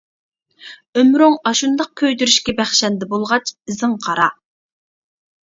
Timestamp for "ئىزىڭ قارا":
3.55-4.29